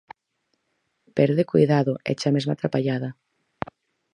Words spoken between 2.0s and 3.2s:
éche a mesma trapallada.